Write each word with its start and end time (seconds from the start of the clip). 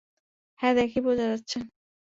হ্যাঁ, 0.59 0.73
দেখেই 0.75 1.01
বোঝা 1.05 1.25
যায়। 1.41 1.65